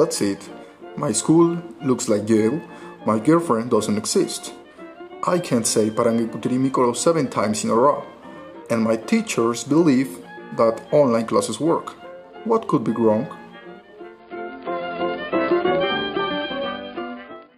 That's 0.00 0.22
it. 0.22 0.48
My 0.96 1.12
school 1.12 1.62
looks 1.82 2.08
like 2.08 2.26
Yale. 2.26 2.58
My 3.04 3.18
girlfriend 3.18 3.70
doesn't 3.70 3.98
exist. 3.98 4.54
I 5.26 5.38
can't 5.38 5.66
say 5.66 5.90
Parangiputirimico 5.90 6.96
seven 6.96 7.28
times 7.28 7.64
in 7.64 7.70
a 7.70 7.74
row. 7.74 8.02
And 8.70 8.82
my 8.82 8.96
teachers 8.96 9.62
believe 9.62 10.24
that 10.56 10.80
online 10.90 11.26
classes 11.26 11.60
work. 11.60 11.90
What 12.46 12.66
could 12.66 12.82
be 12.82 12.92
wrong? 12.92 13.26